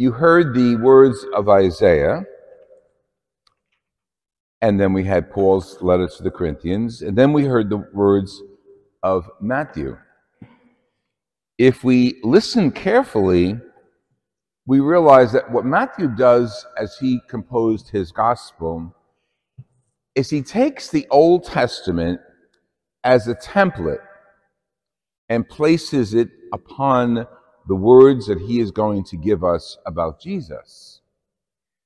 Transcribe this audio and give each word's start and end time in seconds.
You 0.00 0.12
heard 0.12 0.54
the 0.54 0.76
words 0.76 1.26
of 1.34 1.50
Isaiah, 1.50 2.24
and 4.62 4.80
then 4.80 4.94
we 4.94 5.04
had 5.04 5.30
Paul's 5.30 5.76
letter 5.82 6.08
to 6.08 6.22
the 6.22 6.30
Corinthians, 6.30 7.02
and 7.02 7.18
then 7.18 7.34
we 7.34 7.44
heard 7.44 7.68
the 7.68 7.86
words 7.92 8.40
of 9.02 9.28
Matthew. 9.42 9.98
If 11.58 11.84
we 11.84 12.18
listen 12.22 12.70
carefully, 12.70 13.60
we 14.64 14.80
realize 14.80 15.32
that 15.32 15.52
what 15.52 15.66
Matthew 15.66 16.08
does 16.08 16.64
as 16.78 16.96
he 16.96 17.20
composed 17.28 17.90
his 17.90 18.10
gospel 18.10 18.96
is 20.14 20.30
he 20.30 20.40
takes 20.40 20.88
the 20.88 21.06
Old 21.10 21.44
Testament 21.44 22.22
as 23.04 23.28
a 23.28 23.34
template 23.34 24.00
and 25.28 25.46
places 25.46 26.14
it 26.14 26.30
upon 26.54 27.26
the 27.70 27.76
words 27.76 28.26
that 28.26 28.40
he 28.40 28.58
is 28.58 28.72
going 28.72 29.04
to 29.04 29.16
give 29.16 29.44
us 29.44 29.78
about 29.86 30.20
Jesus. 30.20 31.02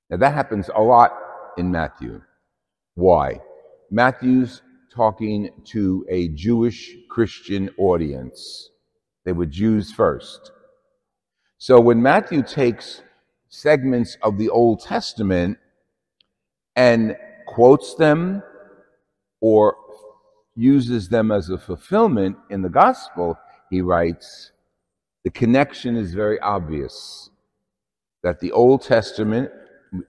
Now, 0.09 0.16
that 0.16 0.33
happens 0.33 0.70
a 0.75 0.80
lot 0.80 1.12
in 1.59 1.70
Matthew. 1.70 2.23
Why? 2.95 3.42
Matthew's 3.91 4.62
talking 4.91 5.51
to 5.66 6.06
a 6.09 6.28
Jewish 6.28 6.91
Christian 7.11 7.69
audience. 7.77 8.70
They 9.27 9.33
were 9.33 9.45
Jews 9.45 9.92
first. 9.92 10.52
So 11.59 11.78
when 11.78 12.01
Matthew 12.01 12.42
takes 12.42 13.03
segments 13.51 14.16
of 14.23 14.39
the 14.39 14.48
Old 14.48 14.80
Testament 14.80 15.59
and 16.77 17.14
quotes 17.47 17.95
them 17.95 18.42
or 19.42 19.77
uses 20.56 21.11
them 21.11 21.30
as 21.30 21.51
a 21.51 21.59
fulfillment 21.59 22.39
in 22.48 22.62
the 22.62 22.70
gospel, 22.70 23.39
he 23.69 23.83
writes, 23.83 24.53
the 25.24 25.30
connection 25.30 25.96
is 25.96 26.14
very 26.14 26.38
obvious 26.41 27.30
that 28.23 28.41
the 28.41 28.52
Old 28.52 28.83
Testament, 28.83 29.50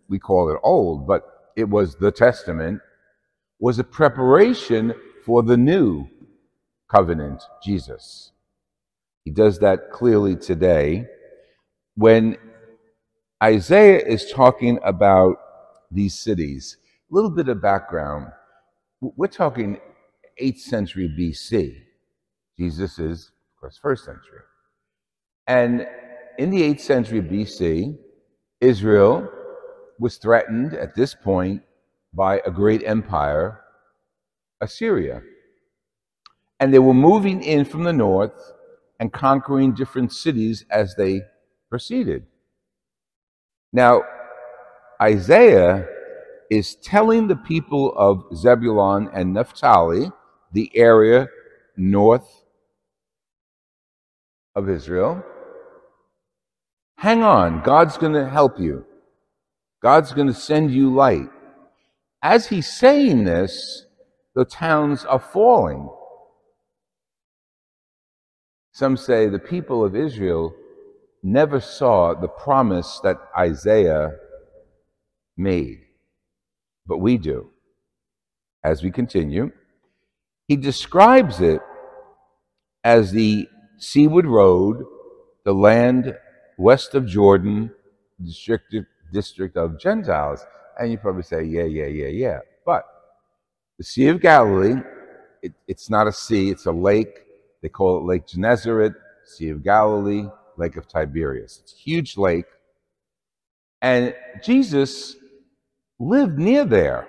we 0.08 0.20
call 0.20 0.50
it 0.52 0.60
old, 0.64 1.08
but 1.08 1.24
it 1.56 1.70
was 1.70 1.96
the 1.96 2.12
Testament, 2.12 2.82
was 3.60 3.80
a 3.80 3.84
preparation 3.84 4.94
for 5.26 5.42
the 5.42 5.58
new 5.58 6.08
covenant, 6.90 7.42
Jesus. 7.64 8.32
He 9.24 9.32
does 9.32 9.60
that 9.60 9.92
clearly 9.92 10.36
today. 10.36 11.06
When 11.96 12.38
Isaiah 13.42 14.06
is 14.06 14.32
talking 14.32 14.80
about 14.84 15.38
these 15.92 16.18
cities, 16.18 16.78
a 17.12 17.16
little 17.16 17.30
bit 17.30 17.48
of 17.48 17.62
background. 17.62 18.32
We're 19.02 19.28
talking 19.28 19.80
8th 20.42 20.60
century 20.60 21.10
BC. 21.10 21.84
Jesus 22.58 23.00
is, 23.00 23.32
of 23.56 23.62
course, 23.62 23.80
first 23.82 24.06
century. 24.06 24.42
And 25.48 25.88
in 26.38 26.50
the 26.50 26.62
8th 26.62 26.80
century 26.80 27.22
BC, 27.22 27.98
Israel 28.62 29.30
was 30.00 30.18
threatened 30.18 30.74
at 30.74 30.96
this 30.96 31.14
point 31.16 31.62
by 32.14 32.42
a 32.46 32.52
great 32.52 32.84
empire, 32.84 33.62
Assyria. 34.62 35.22
And 36.60 36.74
they 36.74 36.80
were 36.80 36.94
moving 36.94 37.44
in 37.44 37.66
from 37.66 37.84
the 37.84 37.94
north 37.94 38.54
and 39.00 39.12
conquering 39.12 39.74
different 39.74 40.14
cities 40.14 40.66
as 40.70 40.96
they 40.96 41.22
proceeded. 41.70 42.26
Now, 43.74 44.04
Isaiah 45.02 45.86
is 46.50 46.76
telling 46.76 47.28
the 47.28 47.36
people 47.36 47.94
of 47.98 48.26
Zebulun 48.36 49.10
and 49.14 49.34
Naphtali, 49.34 50.12
the 50.54 50.72
area 50.76 51.28
north 51.76 52.44
of 54.56 54.70
Israel, 54.70 55.24
hang 57.06 57.22
on, 57.22 57.62
God's 57.62 58.00
going 58.00 58.14
to 58.14 58.28
help 58.28 58.60
you. 58.60 58.84
God's 59.80 60.12
going 60.12 60.26
to 60.26 60.34
send 60.34 60.72
you 60.72 60.92
light. 60.92 61.30
As 62.24 62.48
he's 62.48 62.68
saying 62.68 63.26
this, 63.26 63.86
the 64.34 64.44
towns 64.44 65.06
are 65.06 65.20
falling. 65.20 65.88
Some 68.74 68.98
say 68.98 69.30
the 69.30 69.38
people 69.38 69.86
of 69.86 69.96
Israel 69.96 70.56
never 71.22 71.60
saw 71.60 72.16
the 72.16 72.28
promise 72.28 73.00
that 73.04 73.18
Isaiah 73.38 74.16
made, 75.38 75.82
but 76.88 76.98
we 76.98 77.20
do. 77.20 77.52
As 78.64 78.82
we 78.82 78.90
continue, 78.90 79.52
he 80.48 80.56
describes 80.56 81.40
it 81.40 81.62
as 82.84 83.12
the 83.12 83.48
seaward 83.78 84.26
road, 84.26 84.84
the 85.44 85.54
land 85.54 86.16
west 86.58 86.96
of 86.96 87.06
Jordan, 87.06 87.72
district, 88.24 88.76
district 89.12 89.58
of 89.58 89.80
Gentiles. 89.80 90.46
And 90.80 90.92
you 90.92 90.98
probably 90.98 91.24
say, 91.24 91.44
yeah, 91.44 91.64
yeah, 91.64 91.86
yeah, 91.86 92.08
yeah. 92.08 92.40
But 92.66 92.86
the 93.78 93.84
Sea 93.84 94.08
of 94.08 94.22
Galilee, 94.22 94.82
it, 95.42 95.54
it's 95.68 95.90
not 95.90 96.08
a 96.08 96.12
sea, 96.12 96.50
it's 96.50 96.66
a 96.66 96.72
lake. 96.72 97.24
They 97.62 97.70
call 97.70 97.98
it 97.98 98.04
Lake 98.06 98.28
Gennesaret, 98.28 98.94
Sea 99.26 99.50
of 99.50 99.64
Galilee, 99.64 100.28
Lake 100.58 100.78
of 100.78 100.88
Tiberias. 100.88 101.60
It's 101.64 101.74
a 101.74 101.78
huge 101.78 102.18
lake. 102.18 102.46
And 103.82 104.16
Jesus 104.44 105.16
lived 106.00 106.38
near 106.38 106.66
there. 106.66 107.08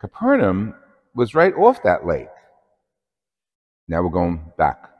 Capernaum 0.00 0.74
was 1.14 1.34
right 1.34 1.54
off 1.54 1.82
that 1.82 2.06
lake. 2.06 2.28
Now 3.88 4.02
we're 4.02 4.10
going 4.10 4.52
back. 4.56 4.90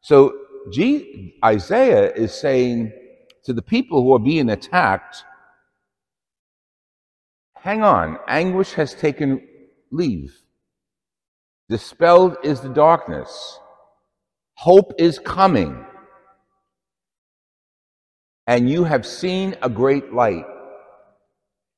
So 0.00 0.34
G- 0.70 1.38
Isaiah 1.44 2.12
is 2.12 2.32
saying 2.32 2.92
to 3.44 3.52
the 3.52 3.62
people 3.62 4.02
who 4.02 4.14
are 4.14 4.18
being 4.18 4.50
attacked, 4.50 5.24
hang 7.56 7.82
on, 7.82 8.18
anguish 8.28 8.72
has 8.72 8.94
taken 8.94 9.46
leave. 9.90 10.34
Dispelled 11.68 12.36
is 12.42 12.60
the 12.60 12.68
darkness. 12.68 13.58
Hope 14.54 14.92
is 14.98 15.18
coming. 15.18 15.84
And 18.46 18.68
you 18.68 18.84
have 18.84 19.06
seen 19.06 19.54
a 19.62 19.68
great 19.68 20.12
light. 20.12 20.46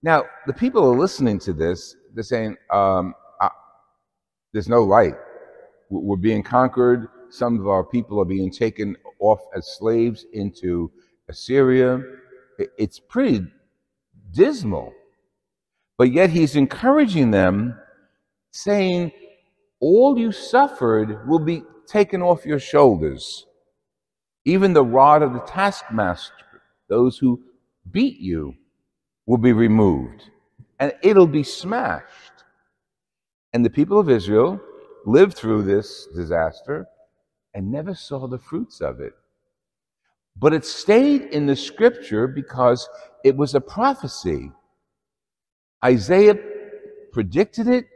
Now, 0.03 0.25
the 0.47 0.53
people 0.53 0.85
are 0.85 0.97
listening 0.97 1.39
to 1.41 1.53
this, 1.53 1.97
they're 2.15 2.23
saying, 2.23 2.57
um, 2.73 3.15
there's 4.53 4.69
no 4.69 4.83
light. 4.83 5.15
We're 5.91 6.17
being 6.17 6.43
conquered. 6.43 7.09
Some 7.31 7.61
of 7.61 7.69
our 7.69 7.85
people 7.85 8.21
are 8.21 8.25
being 8.25 8.51
taken 8.51 8.97
off 9.21 9.41
as 9.55 9.77
slaves 9.77 10.27
into 10.33 10.91
Assyria. 11.31 12.03
It's 12.77 13.01
pretty 13.01 13.47
dismal. 14.33 14.93
But 15.97 16.13
yet 16.13 16.31
he's 16.31 16.57
encouraging 16.57 17.31
them, 17.31 17.79
saying, 18.51 19.13
All 19.81 20.19
you 20.19 20.33
suffered 20.33 21.27
will 21.29 21.39
be 21.39 21.63
taken 21.87 22.23
off 22.23 22.45
your 22.45 22.59
shoulders. 22.59 23.47
Even 24.45 24.73
the 24.73 24.85
rod 24.85 25.23
of 25.23 25.33
the 25.33 25.41
taskmaster, 25.41 26.63
those 26.89 27.19
who 27.19 27.41
beat 27.91 28.19
you, 28.19 28.55
will 29.27 29.39
be 29.39 29.53
removed, 29.53 30.31
and 30.79 30.93
it'll 31.03 31.27
be 31.27 31.43
smashed. 31.43 32.33
And 33.53 33.65
the 33.65 33.71
people 33.71 33.99
of 33.99 34.11
Israel 34.11 34.61
lived 35.05 35.37
through 35.37 35.63
this 35.63 36.07
disaster 36.15 36.87
and 37.55 37.71
never 37.71 37.95
saw 37.95 38.27
the 38.27 38.39
fruits 38.39 38.81
of 38.81 39.01
it. 39.01 39.13
But 40.37 40.55
it 40.55 40.65
stayed 40.65 41.23
in 41.23 41.47
the 41.47 41.57
scripture 41.57 42.27
because 42.27 42.89
it 43.25 43.37
was 43.37 43.55
a 43.55 43.61
prophecy. 43.61 44.51
Isaiah 45.85 46.37
predicted 47.13 47.69
it. 47.69 47.87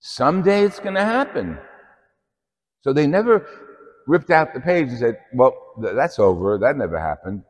Someday 0.00 0.64
it's 0.64 0.80
going 0.80 0.94
to 0.94 1.04
happen. 1.04 1.58
So 2.82 2.92
they 2.92 3.06
never 3.06 3.46
ripped 4.06 4.30
out 4.30 4.54
the 4.54 4.60
page 4.60 4.88
and 4.88 4.98
said, 4.98 5.18
well, 5.34 5.54
that's 5.78 6.18
over. 6.18 6.58
That 6.58 6.76
never 6.76 6.98
happened. 6.98 7.42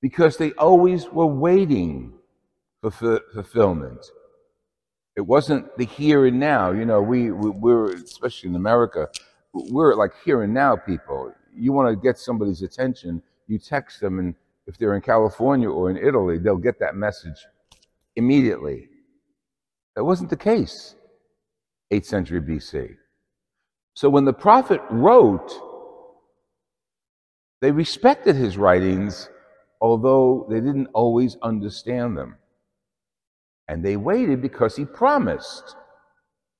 Because 0.00 0.36
they 0.36 0.52
always 0.52 1.08
were 1.08 1.26
waiting 1.26 2.12
for 2.80 2.90
fulfillment. 2.90 4.04
It 5.16 5.22
wasn't 5.22 5.76
the 5.76 5.84
here 5.84 6.26
and 6.26 6.38
now. 6.38 6.72
You 6.72 6.84
know, 6.84 7.00
we, 7.00 7.30
we, 7.30 7.50
we're, 7.50 7.94
especially 7.94 8.50
in 8.50 8.56
America, 8.56 9.08
we're 9.52 9.94
like 9.94 10.12
here 10.24 10.42
and 10.42 10.52
now 10.52 10.76
people 10.76 11.32
you 11.56 11.72
want 11.72 11.88
to 11.88 11.96
get 11.96 12.18
somebody's 12.18 12.62
attention, 12.62 13.22
you 13.46 13.58
text 13.58 14.00
them, 14.00 14.18
and 14.18 14.34
if 14.66 14.78
they're 14.78 14.94
in 14.94 15.02
California 15.02 15.70
or 15.70 15.90
in 15.90 15.96
Italy, 15.96 16.38
they'll 16.38 16.56
get 16.56 16.78
that 16.80 16.94
message 16.94 17.46
immediately. 18.16 18.88
That 19.96 20.04
wasn't 20.04 20.30
the 20.30 20.36
case, 20.36 20.96
8th 21.92 22.06
century 22.06 22.40
BC. 22.40 22.96
So 23.94 24.08
when 24.08 24.24
the 24.24 24.32
prophet 24.32 24.80
wrote, 24.90 25.52
they 27.60 27.70
respected 27.70 28.36
his 28.36 28.58
writings, 28.58 29.28
although 29.80 30.46
they 30.50 30.60
didn't 30.60 30.88
always 30.94 31.36
understand 31.42 32.16
them. 32.16 32.36
And 33.68 33.84
they 33.84 33.96
waited 33.96 34.42
because 34.42 34.76
he 34.76 34.84
promised 34.84 35.76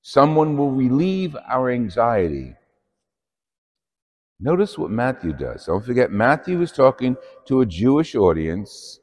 someone 0.02 0.56
will 0.56 0.70
relieve 0.70 1.36
our 1.48 1.70
anxiety 1.70 2.54
Notice 4.40 4.76
what 4.76 4.90
Matthew 4.90 5.32
does. 5.32 5.66
Don't 5.66 5.84
forget, 5.84 6.10
Matthew 6.10 6.60
is 6.60 6.72
talking 6.72 7.16
to 7.46 7.60
a 7.60 7.66
Jewish 7.66 8.14
audience, 8.14 9.00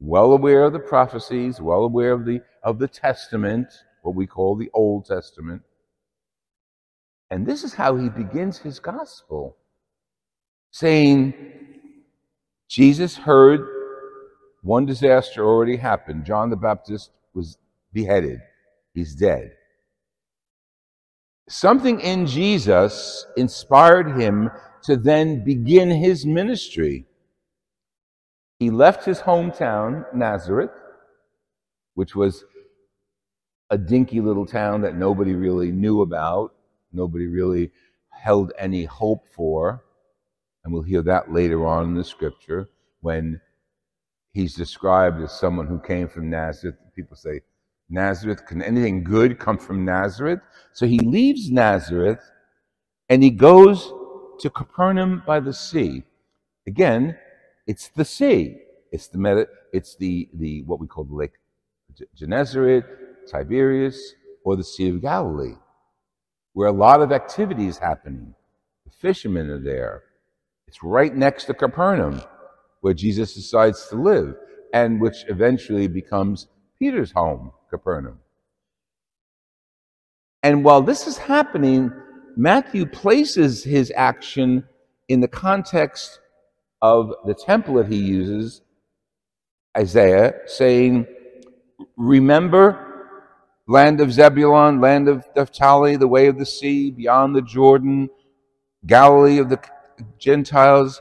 well 0.00 0.32
aware 0.32 0.64
of 0.64 0.72
the 0.72 0.80
prophecies, 0.80 1.60
well 1.60 1.84
aware 1.84 2.12
of 2.12 2.24
the, 2.24 2.40
of 2.62 2.78
the 2.78 2.88
Testament, 2.88 3.68
what 4.02 4.14
we 4.14 4.26
call 4.26 4.56
the 4.56 4.70
Old 4.74 5.06
Testament. 5.06 5.62
And 7.30 7.46
this 7.46 7.64
is 7.64 7.72
how 7.72 7.96
he 7.96 8.08
begins 8.08 8.58
his 8.58 8.78
gospel, 8.78 9.56
saying, 10.70 11.32
Jesus 12.68 13.16
heard 13.16 13.66
one 14.62 14.86
disaster 14.86 15.44
already 15.44 15.76
happened. 15.76 16.24
John 16.24 16.50
the 16.50 16.56
Baptist 16.56 17.10
was 17.32 17.58
beheaded, 17.92 18.40
he's 18.92 19.14
dead. 19.14 19.52
Something 21.52 22.00
in 22.00 22.26
Jesus 22.26 23.26
inspired 23.36 24.18
him 24.18 24.50
to 24.84 24.96
then 24.96 25.44
begin 25.44 25.90
his 25.90 26.24
ministry. 26.24 27.04
He 28.58 28.70
left 28.70 29.04
his 29.04 29.20
hometown, 29.20 30.06
Nazareth, 30.14 30.70
which 31.92 32.16
was 32.16 32.46
a 33.68 33.76
dinky 33.76 34.22
little 34.22 34.46
town 34.46 34.80
that 34.80 34.96
nobody 34.96 35.34
really 35.34 35.70
knew 35.70 36.00
about, 36.00 36.54
nobody 36.90 37.26
really 37.26 37.70
held 38.08 38.54
any 38.58 38.86
hope 38.86 39.26
for. 39.36 39.84
And 40.64 40.72
we'll 40.72 40.82
hear 40.82 41.02
that 41.02 41.34
later 41.34 41.66
on 41.66 41.84
in 41.84 41.94
the 41.94 42.02
scripture 42.02 42.70
when 43.02 43.42
he's 44.32 44.54
described 44.54 45.20
as 45.20 45.38
someone 45.38 45.66
who 45.66 45.78
came 45.78 46.08
from 46.08 46.30
Nazareth. 46.30 46.76
People 46.96 47.18
say, 47.18 47.42
Nazareth, 47.92 48.46
can 48.46 48.62
anything 48.62 49.04
good 49.04 49.38
come 49.38 49.58
from 49.58 49.84
Nazareth? 49.84 50.40
So 50.72 50.86
he 50.86 50.98
leaves 50.98 51.50
Nazareth 51.50 52.20
and 53.08 53.22
he 53.22 53.30
goes 53.30 53.92
to 54.40 54.50
Capernaum 54.50 55.22
by 55.26 55.40
the 55.40 55.52
sea. 55.52 56.02
Again, 56.66 57.16
it's 57.66 57.88
the 57.88 58.04
sea. 58.04 58.56
It's 58.90 59.08
the 59.08 59.18
Medi- 59.18 59.46
it's 59.72 59.96
the, 59.96 60.28
the 60.34 60.62
what 60.62 60.80
we 60.80 60.86
call 60.86 61.04
the 61.04 61.14
Lake 61.14 61.32
Gennesaret, 62.16 62.84
Tiberias, 63.30 64.14
or 64.44 64.56
the 64.56 64.64
Sea 64.64 64.88
of 64.88 65.02
Galilee, 65.02 65.56
where 66.52 66.68
a 66.68 66.72
lot 66.72 67.02
of 67.02 67.12
activity 67.12 67.66
is 67.66 67.78
happening. 67.78 68.34
The 68.84 68.90
fishermen 68.90 69.50
are 69.50 69.62
there. 69.62 70.04
It's 70.66 70.82
right 70.82 71.14
next 71.14 71.44
to 71.44 71.54
Capernaum, 71.54 72.22
where 72.80 72.94
Jesus 72.94 73.34
decides 73.34 73.88
to 73.88 73.96
live, 73.96 74.34
and 74.72 75.00
which 75.00 75.24
eventually 75.28 75.86
becomes 75.86 76.48
Peter's 76.78 77.12
home, 77.12 77.52
Capernaum. 77.72 78.18
And 80.42 80.62
while 80.62 80.82
this 80.82 81.06
is 81.06 81.16
happening, 81.16 81.92
Matthew 82.36 82.86
places 82.86 83.64
his 83.64 83.92
action 83.96 84.64
in 85.08 85.20
the 85.20 85.28
context 85.28 86.20
of 86.82 87.14
the 87.24 87.34
temple 87.34 87.74
that 87.74 87.86
he 87.86 87.96
uses, 87.96 88.60
Isaiah, 89.76 90.34
saying, 90.46 91.06
Remember, 91.96 93.16
land 93.66 94.00
of 94.00 94.12
Zebulun, 94.12 94.80
land 94.80 95.08
of 95.08 95.24
Naphtali, 95.34 95.96
the 95.96 96.08
way 96.08 96.26
of 96.26 96.38
the 96.38 96.46
sea, 96.46 96.90
beyond 96.90 97.34
the 97.34 97.42
Jordan, 97.42 98.10
Galilee 98.86 99.38
of 99.38 99.48
the 99.48 99.60
Gentiles, 100.18 101.00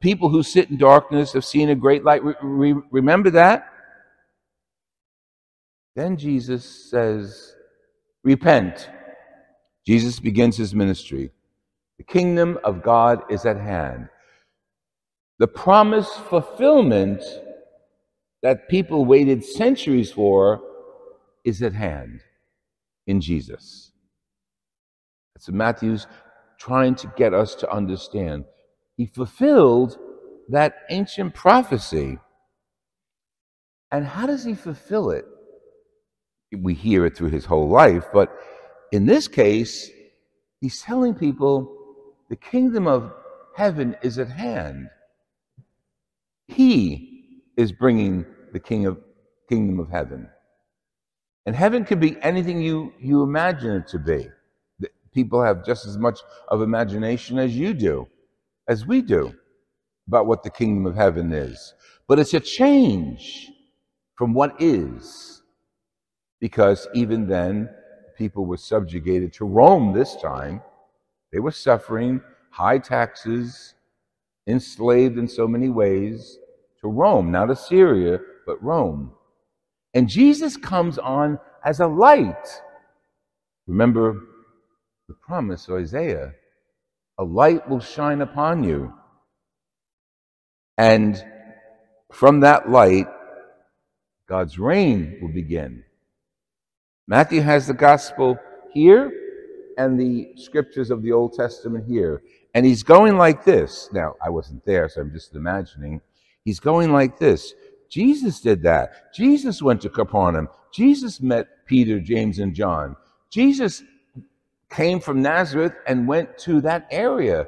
people 0.00 0.28
who 0.28 0.42
sit 0.42 0.70
in 0.70 0.76
darkness 0.78 1.32
have 1.32 1.44
seen 1.44 1.70
a 1.70 1.74
great 1.74 2.04
light. 2.04 2.22
Re- 2.42 2.74
remember 2.90 3.30
that? 3.30 3.72
Then 5.98 6.16
Jesus 6.16 6.64
says, 6.64 7.56
Repent 8.22 8.88
Jesus 9.84 10.20
begins 10.20 10.56
his 10.56 10.72
ministry. 10.72 11.30
The 11.96 12.04
kingdom 12.04 12.56
of 12.62 12.84
God 12.84 13.22
is 13.30 13.44
at 13.44 13.56
hand. 13.56 14.08
The 15.40 15.48
promised 15.48 16.12
fulfillment 16.12 17.22
that 18.42 18.68
people 18.68 19.06
waited 19.06 19.42
centuries 19.42 20.12
for 20.12 20.60
is 21.44 21.62
at 21.62 21.72
hand 21.72 22.20
in 23.08 23.20
Jesus. 23.20 23.90
That's 25.34 25.48
what 25.48 25.56
Matthew's 25.56 26.06
trying 26.60 26.94
to 26.96 27.12
get 27.16 27.34
us 27.34 27.56
to 27.56 27.72
understand. 27.72 28.44
He 28.96 29.06
fulfilled 29.06 29.98
that 30.48 30.74
ancient 30.90 31.34
prophecy. 31.34 32.18
And 33.90 34.06
how 34.06 34.26
does 34.26 34.44
he 34.44 34.54
fulfill 34.54 35.10
it? 35.10 35.24
We 36.52 36.74
hear 36.74 37.04
it 37.06 37.16
through 37.16 37.30
his 37.30 37.44
whole 37.44 37.68
life, 37.68 38.06
but 38.12 38.34
in 38.92 39.06
this 39.06 39.28
case, 39.28 39.90
he's 40.60 40.80
telling 40.80 41.14
people 41.14 41.74
the 42.30 42.36
kingdom 42.36 42.86
of 42.86 43.12
heaven 43.54 43.96
is 44.02 44.18
at 44.18 44.30
hand. 44.30 44.88
He 46.46 47.42
is 47.56 47.72
bringing 47.72 48.24
the 48.52 48.60
king 48.60 48.86
of 48.86 48.98
kingdom 49.48 49.80
of 49.80 49.90
heaven. 49.90 50.28
And 51.46 51.56
heaven 51.56 51.84
can 51.84 51.98
be 51.98 52.16
anything 52.22 52.60
you, 52.60 52.92
you 53.00 53.22
imagine 53.22 53.70
it 53.76 53.88
to 53.88 53.98
be. 53.98 54.28
People 55.12 55.42
have 55.42 55.64
just 55.64 55.86
as 55.86 55.96
much 55.98 56.20
of 56.48 56.62
imagination 56.62 57.38
as 57.38 57.56
you 57.56 57.74
do, 57.74 58.06
as 58.68 58.86
we 58.86 59.00
do, 59.02 59.34
about 60.06 60.26
what 60.26 60.42
the 60.42 60.50
kingdom 60.50 60.86
of 60.86 60.94
heaven 60.94 61.32
is. 61.32 61.74
But 62.06 62.18
it's 62.18 62.34
a 62.34 62.40
change 62.40 63.50
from 64.14 64.34
what 64.34 64.60
is. 64.60 65.37
Because 66.40 66.86
even 66.94 67.26
then, 67.26 67.68
people 68.16 68.46
were 68.46 68.56
subjugated 68.56 69.32
to 69.34 69.44
Rome 69.44 69.92
this 69.92 70.16
time. 70.16 70.62
They 71.32 71.40
were 71.40 71.50
suffering 71.50 72.20
high 72.50 72.78
taxes, 72.78 73.74
enslaved 74.46 75.18
in 75.18 75.28
so 75.28 75.46
many 75.46 75.68
ways 75.68 76.38
to 76.80 76.88
Rome, 76.88 77.30
not 77.30 77.50
Assyria, 77.50 78.18
but 78.46 78.62
Rome. 78.62 79.12
And 79.94 80.08
Jesus 80.08 80.56
comes 80.56 80.98
on 80.98 81.38
as 81.64 81.80
a 81.80 81.86
light. 81.86 82.62
Remember 83.66 84.20
the 85.08 85.14
promise 85.14 85.68
of 85.68 85.76
Isaiah 85.76 86.32
a 87.18 87.24
light 87.24 87.68
will 87.68 87.80
shine 87.80 88.20
upon 88.20 88.62
you. 88.62 88.92
And 90.76 91.22
from 92.12 92.40
that 92.40 92.70
light, 92.70 93.08
God's 94.28 94.58
reign 94.58 95.18
will 95.20 95.32
begin. 95.32 95.82
Matthew 97.08 97.40
has 97.40 97.66
the 97.66 97.72
gospel 97.72 98.38
here 98.74 99.10
and 99.78 99.98
the 99.98 100.28
scriptures 100.36 100.90
of 100.90 101.02
the 101.02 101.10
Old 101.10 101.32
Testament 101.32 101.86
here. 101.88 102.22
And 102.52 102.66
he's 102.66 102.82
going 102.82 103.16
like 103.16 103.44
this. 103.44 103.88
Now, 103.94 104.14
I 104.22 104.28
wasn't 104.28 104.62
there, 104.66 104.90
so 104.90 105.00
I'm 105.00 105.12
just 105.12 105.34
imagining. 105.34 106.02
He's 106.44 106.60
going 106.60 106.92
like 106.92 107.18
this. 107.18 107.54
Jesus 107.88 108.40
did 108.40 108.62
that. 108.64 109.14
Jesus 109.14 109.62
went 109.62 109.80
to 109.82 109.88
Capernaum. 109.88 110.48
Jesus 110.70 111.22
met 111.22 111.64
Peter, 111.64 111.98
James, 111.98 112.40
and 112.40 112.54
John. 112.54 112.94
Jesus 113.30 113.82
came 114.70 115.00
from 115.00 115.22
Nazareth 115.22 115.72
and 115.86 116.06
went 116.06 116.36
to 116.40 116.60
that 116.60 116.86
area 116.90 117.46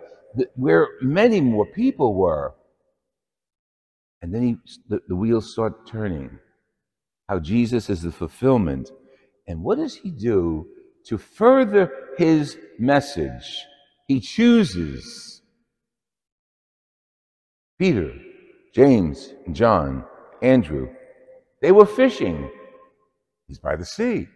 where 0.55 0.89
many 1.03 1.43
more 1.43 1.67
people 1.67 2.15
were. 2.15 2.55
And 4.23 4.35
then 4.35 4.43
he, 4.43 4.57
the, 4.89 5.01
the 5.07 5.17
wheels 5.17 5.53
start 5.53 5.87
turning. 5.87 6.39
How 7.29 7.41
Jesus 7.41 7.91
is 7.91 8.01
the 8.01 8.11
fulfillment 8.11 8.91
and 9.51 9.65
what 9.65 9.79
does 9.79 9.97
he 9.97 10.11
do 10.11 10.67
to 11.07 11.19
further 11.19 11.93
his 12.17 12.57
message? 12.79 13.67
He 14.07 14.21
chooses 14.21 15.43
Peter, 17.79 18.15
James, 18.73 19.35
John, 19.51 20.05
Andrew. 20.41 20.89
They 21.61 21.73
were 21.73 21.87
fishing. 21.87 22.49
He's 23.49 23.59
by 23.59 23.75
the 23.75 23.85
sea. 23.85 24.29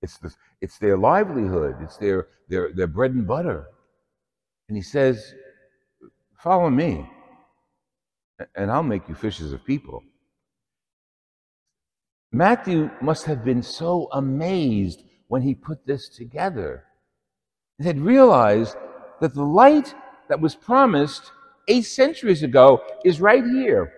It's, 0.00 0.16
the, 0.16 0.34
it's 0.62 0.78
their 0.78 0.96
livelihood, 0.96 1.76
it's 1.82 1.98
their, 1.98 2.28
their, 2.48 2.72
their 2.72 2.86
bread 2.86 3.12
and 3.12 3.26
butter. 3.26 3.66
And 4.68 4.76
he 4.76 4.82
says, 4.82 5.34
Follow 6.38 6.70
me, 6.70 7.06
and 8.54 8.70
I'll 8.70 8.82
make 8.82 9.06
you 9.10 9.14
fishers 9.14 9.52
of 9.52 9.62
people. 9.62 10.02
Matthew 12.32 12.90
must 13.00 13.24
have 13.26 13.44
been 13.44 13.62
so 13.62 14.08
amazed 14.12 15.02
when 15.28 15.42
he 15.42 15.54
put 15.54 15.86
this 15.86 16.08
together. 16.08 16.84
He 17.78 17.84
had 17.84 18.00
realized 18.00 18.76
that 19.20 19.34
the 19.34 19.44
light 19.44 19.94
that 20.28 20.40
was 20.40 20.54
promised 20.54 21.32
eight 21.68 21.82
centuries 21.82 22.42
ago 22.42 22.82
is 23.04 23.20
right 23.20 23.44
here, 23.44 23.92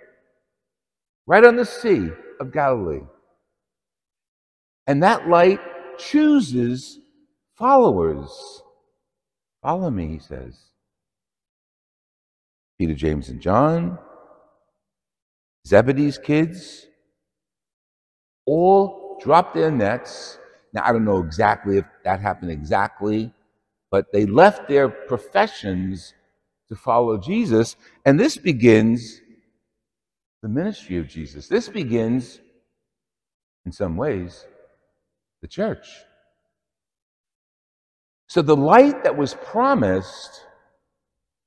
right 1.26 1.44
on 1.44 1.56
the 1.56 1.64
Sea 1.64 2.10
of 2.40 2.52
Galilee. 2.52 3.04
And 4.86 5.02
that 5.02 5.28
light 5.28 5.60
chooses 5.98 6.98
followers. 7.56 8.62
Follow 9.62 9.90
me, 9.90 10.08
he 10.08 10.18
says. 10.18 10.58
Peter, 12.78 12.94
James, 12.94 13.28
and 13.28 13.40
John, 13.40 13.98
Zebedee's 15.66 16.18
kids, 16.18 16.86
all 18.46 19.18
dropped 19.22 19.54
their 19.54 19.70
nets. 19.70 20.38
Now, 20.72 20.82
I 20.84 20.92
don't 20.92 21.04
know 21.04 21.18
exactly 21.18 21.78
if 21.78 21.84
that 22.04 22.20
happened 22.20 22.50
exactly, 22.50 23.32
but 23.90 24.12
they 24.12 24.26
left 24.26 24.68
their 24.68 24.88
professions 24.88 26.14
to 26.68 26.76
follow 26.76 27.18
Jesus. 27.18 27.76
And 28.04 28.18
this 28.18 28.36
begins 28.36 29.20
the 30.42 30.48
ministry 30.48 30.96
of 30.98 31.08
Jesus. 31.08 31.46
This 31.46 31.68
begins, 31.68 32.40
in 33.64 33.72
some 33.72 33.96
ways, 33.96 34.46
the 35.40 35.48
church. 35.48 35.86
So 38.28 38.40
the 38.40 38.56
light 38.56 39.04
that 39.04 39.16
was 39.16 39.34
promised 39.34 40.46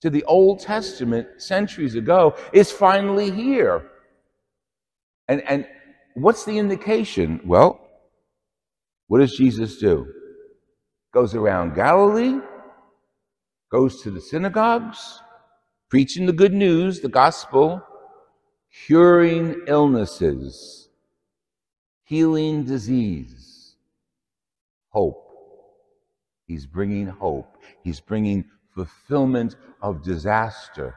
to 0.02 0.10
the 0.12 0.24
Old 0.26 0.60
Testament 0.60 1.42
centuries 1.42 1.96
ago 1.96 2.36
is 2.54 2.72
finally 2.72 3.32
here. 3.32 3.90
And, 5.28 5.42
and 5.50 5.68
what's 6.16 6.46
the 6.46 6.58
indication? 6.58 7.42
Well, 7.46 7.80
what 9.08 9.20
does 9.20 9.36
Jesus 9.36 9.78
do? 9.78 10.08
Goes 11.14 11.36
around 11.36 11.76
Galilee, 11.76 12.40
goes 13.72 14.02
to 14.02 14.12
the 14.12 14.22
synagogues, 14.22 15.22
preaching 15.90 16.26
the 16.26 16.34
good 16.34 16.54
news, 16.54 17.02
the 17.02 17.10
gospel, 17.10 17.82
curing 18.88 19.64
illnesses, 19.68 20.90
healing 22.04 22.64
disease, 22.64 23.76
hope. 24.90 25.22
He's 26.48 26.66
bringing 26.66 27.08
hope. 27.08 27.58
He's 27.84 28.00
bringing 28.00 28.46
fulfillment 28.74 29.56
of 29.82 30.04
disaster 30.04 30.96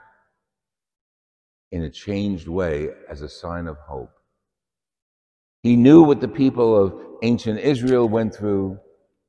in 1.71 1.83
a 1.83 1.91
changed 1.91 2.49
way 2.49 2.89
as 3.09 3.23
a 3.23 3.29
sign 3.29 3.67
of 3.67 3.77
hope. 3.79 4.18
He 5.63 5.77
knew 5.77 6.03
what 6.03 6.21
the 6.21 6.29
people 6.29 6.77
of 6.77 6.95
ancient 7.23 7.61
Israel 7.61 8.09
went 8.09 8.35
through. 8.35 8.79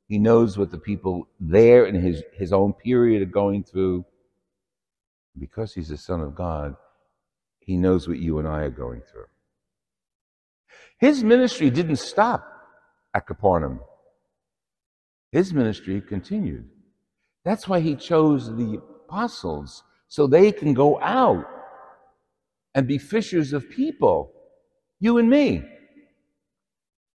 He 0.07 0.19
knows 0.19 0.57
what 0.57 0.71
the 0.71 0.77
people 0.77 1.27
there 1.39 1.85
in 1.85 1.95
his, 1.95 2.23
his 2.33 2.53
own 2.53 2.73
period 2.73 3.21
are 3.21 3.31
going 3.31 3.63
through. 3.63 4.05
Because 5.37 5.73
he's 5.73 5.89
the 5.89 5.97
Son 5.97 6.21
of 6.21 6.35
God, 6.35 6.75
he 7.59 7.77
knows 7.77 8.07
what 8.07 8.19
you 8.19 8.39
and 8.39 8.47
I 8.47 8.61
are 8.61 8.69
going 8.69 9.01
through. 9.01 9.25
His 10.99 11.23
ministry 11.23 11.69
didn't 11.69 11.97
stop 11.97 12.45
at 13.13 13.25
Capernaum. 13.25 13.79
His 15.31 15.53
ministry 15.53 16.01
continued. 16.01 16.69
That's 17.45 17.67
why 17.67 17.79
he 17.79 17.95
chose 17.95 18.47
the 18.55 18.81
apostles, 19.05 19.83
so 20.07 20.27
they 20.27 20.51
can 20.51 20.73
go 20.73 20.99
out 21.01 21.45
and 22.75 22.87
be 22.87 22.97
fishers 22.97 23.53
of 23.53 23.69
people, 23.69 24.31
you 24.99 25.17
and 25.17 25.29
me. 25.29 25.63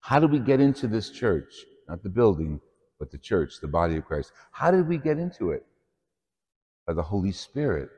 How 0.03 0.21
did 0.21 0.31
we 0.31 0.39
get 0.39 0.61
into 0.61 0.87
this 0.87 1.11
church? 1.11 1.65
Not 1.89 2.03
the 2.03 2.11
building, 2.11 2.61
but 2.99 3.11
the 3.11 3.19
church, 3.19 3.55
the 3.61 3.69
body 3.69 3.97
of 3.97 4.05
Christ. 4.05 4.33
How 4.51 4.71
did 4.71 4.87
we 4.87 4.99
get 4.99 5.19
into 5.19 5.53
it? 5.53 5.65
By 6.87 6.93
the 6.93 7.03
Holy 7.03 7.33
Spirit, 7.33 7.89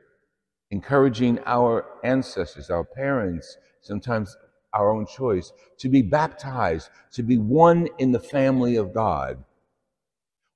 encouraging 0.71 1.39
our 1.45 1.85
ancestors, 2.03 2.69
our 2.69 2.85
parents, 2.85 3.57
sometimes 3.81 4.37
our 4.73 4.91
own 4.91 5.05
choice, 5.05 5.51
to 5.79 5.89
be 5.89 6.01
baptized, 6.01 6.89
to 7.11 7.23
be 7.23 7.37
one 7.37 7.89
in 7.99 8.13
the 8.13 8.19
family 8.19 8.77
of 8.77 8.93
God 8.93 9.43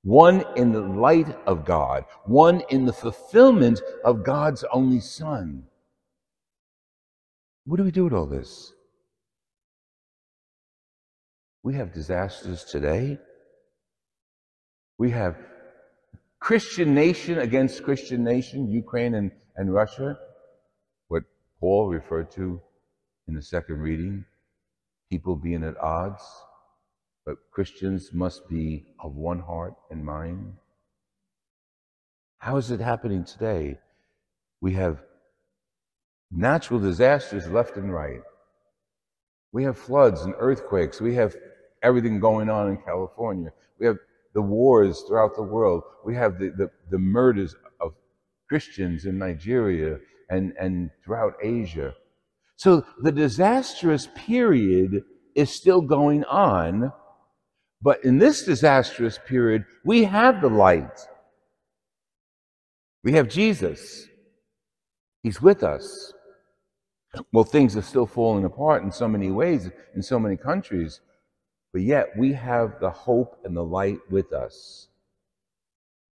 one 0.04 0.46
in 0.56 0.72
the 0.72 0.82
light 0.82 1.38
of 1.46 1.66
God, 1.66 2.06
one 2.26 2.64
in 2.70 2.86
the 2.86 2.94
fulfillment 2.94 3.82
of 4.06 4.24
God's 4.24 4.64
only 4.72 5.00
Son. 5.00 5.64
What 7.66 7.78
do 7.78 7.84
we 7.84 7.92
do 7.92 8.06
with 8.06 8.14
all 8.14 8.26
this? 8.26 8.74
We 11.64 11.76
have 11.76 11.94
disasters 11.94 12.64
today. 12.64 13.18
We 14.98 15.12
have 15.12 15.38
Christian 16.40 16.94
nation 16.94 17.40
against 17.40 17.84
Christian 17.84 18.24
nation, 18.24 18.70
Ukraine 18.70 19.14
and, 19.16 19.32
and 19.56 19.74
Russia, 19.74 20.18
what 21.10 21.24
Paul 21.60 21.90
referred 21.90 22.32
to 22.32 22.62
in 23.28 23.36
the 23.36 23.42
second 23.42 23.80
reading, 23.80 24.26
people 25.10 25.36
being 25.36 25.64
at 25.64 25.78
odds 25.78 26.24
but 27.30 27.38
Christians 27.52 28.10
must 28.12 28.50
be 28.50 28.88
of 29.00 29.16
one 29.16 29.38
heart 29.38 29.76
and 29.92 30.04
mind. 30.04 30.54
How 32.40 32.58
is 32.58 32.72
it 32.72 32.80
happening 32.80 33.24
today? 33.24 33.78
We 34.62 34.74
have 34.74 35.04
natural 36.32 36.80
disasters 36.80 37.48
left 37.48 37.78
and 37.78 37.94
right. 37.94 38.22
We 39.52 39.64
have 39.66 39.78
floods 39.78 40.22
and 40.22 40.34
earthquakes. 40.40 41.00
We 41.00 41.14
have 41.16 41.36
everything 41.84 42.20
going 42.20 42.50
on 42.50 42.70
in 42.70 42.78
California. 42.78 43.52
We 43.80 43.86
have 43.86 43.98
the 44.34 44.42
wars 44.42 45.04
throughout 45.08 45.36
the 45.36 45.44
world. 45.44 45.84
We 46.06 46.16
have 46.16 46.40
the, 46.40 46.50
the, 46.50 46.70
the 46.92 47.00
murders 47.00 47.56
of 47.82 47.94
Christians 48.48 49.06
in 49.06 49.18
Nigeria 49.18 49.98
and, 50.30 50.54
and 50.60 50.90
throughout 51.04 51.34
Asia. 51.42 51.94
So 52.56 52.86
the 53.02 53.12
disastrous 53.12 54.08
period 54.16 55.04
is 55.36 55.50
still 55.50 55.82
going 55.82 56.26
on, 56.26 56.92
but 57.82 58.04
in 58.04 58.18
this 58.18 58.44
disastrous 58.44 59.18
period, 59.26 59.66
we 59.86 60.04
have 60.04 60.42
the 60.42 60.50
light. 60.50 61.00
We 63.04 63.14
have 63.14 63.30
Jesus. 63.30 64.08
He's 65.24 65.42
with 65.42 65.64
us. 65.64 66.14
Well, 67.32 67.46
things 67.46 67.76
are 67.76 67.82
still 67.82 68.06
falling 68.06 68.44
apart 68.46 68.84
in 68.84 68.92
so 68.92 69.08
many 69.08 69.32
ways, 69.32 69.70
in 69.96 70.04
so 70.04 70.20
many 70.20 70.36
countries, 70.36 71.00
but 71.72 71.82
yet 71.82 72.10
we 72.18 72.34
have 72.34 72.80
the 72.80 72.90
hope 72.90 73.40
and 73.46 73.56
the 73.56 73.64
light 73.64 74.00
with 74.10 74.34
us 74.34 74.88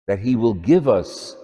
that 0.07 0.19
He 0.19 0.37
will 0.37 0.55
give 0.55 0.89
us 0.89 1.37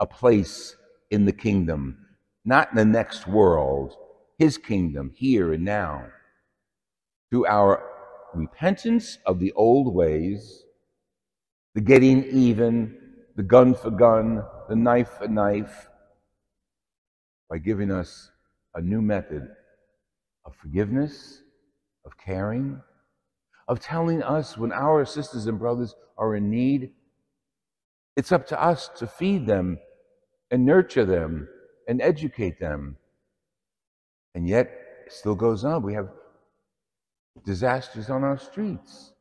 a 0.00 0.06
place 0.06 0.76
in 1.10 1.24
the 1.24 1.32
kingdom, 1.32 1.96
not 2.44 2.70
in 2.70 2.76
the 2.76 2.84
next 2.84 3.26
world, 3.26 3.96
His 4.38 4.58
kingdom 4.58 5.12
here 5.14 5.52
and 5.52 5.64
now, 5.64 6.06
through 7.30 7.46
our 7.46 7.82
repentance 8.34 9.18
of 9.26 9.38
the 9.38 9.52
old 9.52 9.94
ways, 9.94 10.64
the 11.74 11.80
getting 11.80 12.24
even, 12.24 12.96
the 13.36 13.42
gun 13.42 13.74
for 13.74 13.90
gun, 13.90 14.42
the 14.68 14.76
knife 14.76 15.10
for 15.18 15.28
knife, 15.28 15.88
by 17.48 17.58
giving 17.58 17.90
us 17.90 18.30
a 18.74 18.80
new 18.80 19.00
method 19.00 19.48
of 20.44 20.54
forgiveness, 20.56 21.42
of 22.04 22.16
caring, 22.18 22.80
of 23.68 23.80
telling 23.80 24.22
us 24.22 24.56
when 24.56 24.72
our 24.72 25.04
sisters 25.04 25.46
and 25.46 25.58
brothers 25.58 25.94
are 26.18 26.36
in 26.36 26.50
need. 26.50 26.92
It's 28.16 28.32
up 28.32 28.46
to 28.48 28.62
us 28.62 28.88
to 28.96 29.06
feed 29.06 29.46
them 29.46 29.78
and 30.50 30.64
nurture 30.64 31.04
them 31.04 31.48
and 31.88 32.00
educate 32.00 32.58
them. 32.60 32.96
And 34.34 34.48
yet, 34.48 34.70
it 35.06 35.12
still 35.12 35.34
goes 35.34 35.64
on. 35.64 35.82
We 35.82 35.94
have 35.94 36.08
disasters 37.44 38.10
on 38.10 38.24
our 38.24 38.38
streets. 38.38 39.12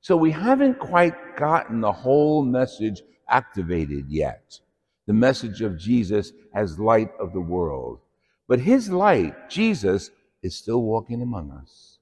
So 0.00 0.16
we 0.16 0.30
haven't 0.30 0.78
quite 0.78 1.36
gotten 1.36 1.80
the 1.80 1.92
whole 1.92 2.44
message 2.44 3.02
activated 3.28 4.06
yet. 4.08 4.58
The 5.06 5.12
message 5.14 5.62
of 5.62 5.78
Jesus 5.78 6.32
as 6.54 6.78
light 6.78 7.10
of 7.18 7.32
the 7.32 7.40
world. 7.40 8.00
But 8.46 8.60
his 8.60 8.90
light, 8.90 9.50
Jesus, 9.50 10.10
is 10.42 10.54
still 10.54 10.82
walking 10.82 11.22
among 11.22 11.50
us. 11.50 11.97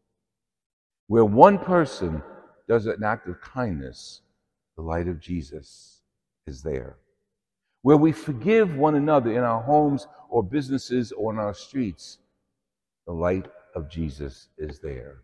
Where 1.08 1.25
one 1.25 1.58
person 1.58 2.22
does 2.68 2.86
an 2.86 3.02
act 3.04 3.28
of 3.28 3.40
kindness, 3.40 4.22
the 4.76 4.82
light 4.82 5.08
of 5.08 5.20
Jesus 5.20 6.00
is 6.46 6.62
there. 6.62 6.96
Where 7.82 7.96
we 7.96 8.12
forgive 8.12 8.76
one 8.76 8.96
another 8.96 9.32
in 9.32 9.44
our 9.44 9.62
homes 9.62 10.06
or 10.28 10.42
businesses 10.42 11.12
or 11.12 11.32
in 11.32 11.38
our 11.38 11.54
streets, 11.54 12.18
the 13.06 13.12
light 13.12 13.46
of 13.75 13.88
Jesus 13.88 14.48
is 14.58 14.80
there 14.80 15.18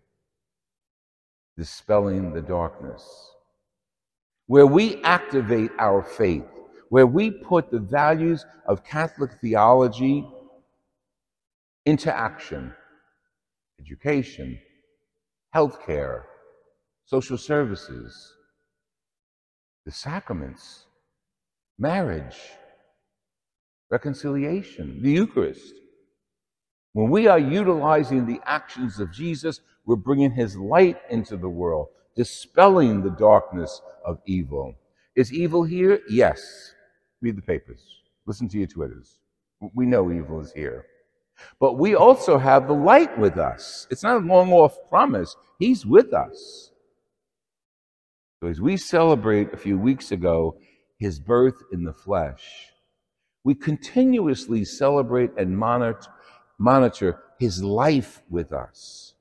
dispelling 1.57 2.33
the 2.33 2.41
darkness. 2.41 3.05
Where 4.47 4.67
we 4.67 5.03
activate 5.03 5.71
our 5.79 6.03
faith, 6.03 6.47
where 6.89 7.07
we 7.07 7.31
put 7.31 7.71
the 7.71 7.79
values 7.79 8.47
of 8.67 8.85
Catholic 8.85 9.33
theology 9.41 10.27
into 11.85 12.15
action 12.15 12.73
education, 13.81 14.59
healthcare, 15.55 16.23
social 17.05 17.39
services, 17.39 18.35
the 19.85 19.93
sacraments, 19.93 20.87
marriage, 21.79 22.37
reconciliation, 23.91 25.03
the 25.03 25.11
Eucharist. 25.11 25.75
When 26.93 27.11
we 27.11 27.27
are 27.27 27.39
utilizing 27.39 28.27
the 28.27 28.41
actions 28.47 29.01
of 29.01 29.13
Jesus, 29.13 29.61
we're 29.85 29.97
bringing 29.97 30.31
his 30.31 30.57
light 30.57 30.99
into 31.11 31.37
the 31.37 31.49
world, 31.49 31.89
dispelling 32.17 33.03
the 33.03 33.11
darkness 33.11 33.81
of 34.05 34.21
evil. 34.27 34.75
Is 35.17 35.33
evil 35.33 35.65
here? 35.65 36.01
Yes. 36.09 36.73
Read 37.21 37.37
the 37.37 37.43
papers, 37.43 37.85
listen 38.27 38.49
to 38.49 38.59
your 38.59 38.67
Twitters. 38.67 39.19
We 39.75 39.87
know 39.87 40.11
evil 40.11 40.41
is 40.41 40.53
here. 40.53 40.87
But 41.61 41.79
we 41.79 41.95
also 41.95 42.39
have 42.39 42.67
the 42.67 42.75
light 42.75 43.17
with 43.19 43.39
us. 43.39 43.87
It's 43.91 44.03
not 44.03 44.17
a 44.17 44.27
long 44.27 44.53
off 44.53 44.77
promise, 44.89 45.37
he's 45.59 45.87
with 45.87 46.13
us. 46.13 46.71
So, 48.43 48.49
as 48.49 48.61
we 48.61 48.77
celebrate 48.77 49.53
a 49.53 49.57
few 49.57 49.79
weeks 49.79 50.11
ago 50.11 50.59
his 50.99 51.21
birth 51.21 51.63
in 51.73 51.85
the 51.85 51.93
flesh, 51.93 52.69
we 53.45 53.55
continuously 53.55 54.65
celebrate 54.65 55.31
and 55.37 55.57
monitor, 55.57 56.09
monitor 56.59 57.21
his 57.39 57.63
life 57.63 58.23
with 58.31 58.53
us. 58.53 59.15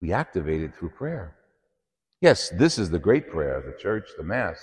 We 0.00 0.12
activate 0.12 0.62
it 0.62 0.74
through 0.74 0.90
prayer. 0.90 1.36
Yes, 2.20 2.50
this 2.50 2.78
is 2.78 2.90
the 2.90 2.98
great 2.98 3.30
prayer 3.30 3.62
the 3.64 3.80
church, 3.80 4.10
the 4.16 4.24
Mass, 4.24 4.60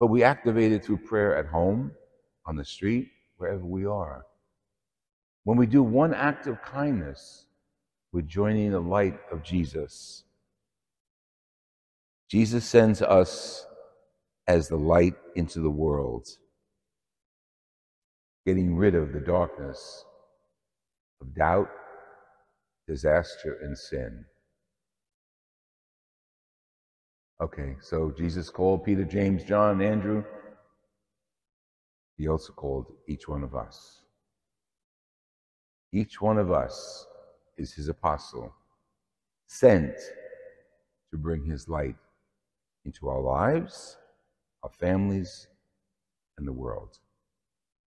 but 0.00 0.08
we 0.08 0.22
activate 0.22 0.72
it 0.72 0.84
through 0.84 0.98
prayer 0.98 1.36
at 1.36 1.46
home, 1.46 1.92
on 2.46 2.56
the 2.56 2.64
street, 2.64 3.08
wherever 3.36 3.64
we 3.64 3.84
are. 3.84 4.24
When 5.48 5.56
we 5.56 5.64
do 5.64 5.82
one 5.82 6.12
act 6.12 6.46
of 6.46 6.60
kindness, 6.60 7.46
we're 8.12 8.20
joining 8.20 8.70
the 8.70 8.80
light 8.80 9.18
of 9.32 9.42
Jesus. 9.42 10.24
Jesus 12.28 12.66
sends 12.66 13.00
us 13.00 13.64
as 14.46 14.68
the 14.68 14.76
light 14.76 15.14
into 15.36 15.60
the 15.60 15.70
world, 15.70 16.28
getting 18.44 18.76
rid 18.76 18.94
of 18.94 19.14
the 19.14 19.20
darkness 19.20 20.04
of 21.22 21.34
doubt, 21.34 21.70
disaster, 22.86 23.58
and 23.62 23.78
sin. 23.78 24.26
Okay, 27.42 27.76
so 27.80 28.12
Jesus 28.18 28.50
called 28.50 28.84
Peter, 28.84 29.04
James, 29.04 29.44
John, 29.44 29.80
Andrew. 29.80 30.24
He 32.18 32.28
also 32.28 32.52
called 32.52 32.92
each 33.08 33.26
one 33.26 33.42
of 33.42 33.54
us. 33.54 33.97
Each 35.92 36.20
one 36.20 36.38
of 36.38 36.52
us 36.52 37.06
is 37.56 37.72
his 37.72 37.88
apostle, 37.88 38.54
sent 39.46 39.96
to 41.10 41.16
bring 41.16 41.44
his 41.44 41.68
light 41.68 41.96
into 42.84 43.08
our 43.08 43.20
lives, 43.20 43.96
our 44.62 44.70
families, 44.70 45.48
and 46.36 46.46
the 46.46 46.52
world. 46.52 46.98